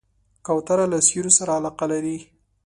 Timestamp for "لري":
1.91-2.17